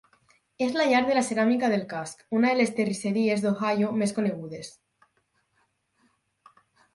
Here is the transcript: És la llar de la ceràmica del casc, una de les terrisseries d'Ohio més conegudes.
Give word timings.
És 0.67 0.71
la 0.79 0.85
llar 0.91 1.01
de 1.09 1.17
la 1.17 1.21
ceràmica 1.27 1.69
del 1.73 1.83
casc, 1.91 2.23
una 2.39 2.53
de 2.53 2.57
les 2.61 2.71
terrisseries 2.79 3.45
d'Ohio 3.45 3.91
més 4.05 4.15
conegudes. 4.21 4.73